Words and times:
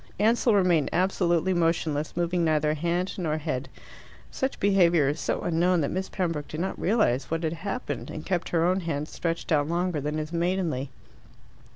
Ansell 0.17 0.55
remained 0.55 0.89
absolutely 0.91 1.53
motionless, 1.53 2.17
moving 2.17 2.43
neither 2.43 2.73
hand 2.73 3.13
nor 3.19 3.37
head. 3.37 3.69
Such 4.31 4.59
behaviour 4.59 5.09
is 5.09 5.19
so 5.19 5.41
unknown 5.41 5.81
that 5.81 5.91
Miss 5.91 6.09
Pembroke 6.09 6.47
did 6.47 6.59
not 6.59 6.81
realize 6.81 7.29
what 7.29 7.43
had 7.43 7.53
happened, 7.53 8.09
and 8.09 8.25
kept 8.25 8.49
her 8.49 8.65
own 8.65 8.79
hand 8.79 9.07
stretched 9.07 9.51
out 9.51 9.67
longer 9.67 10.01
than 10.01 10.17
is 10.17 10.33
maidenly. 10.33 10.89